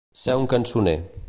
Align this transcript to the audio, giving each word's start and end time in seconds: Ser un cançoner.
Ser 0.21 0.37
un 0.39 0.47
cançoner. 0.55 0.99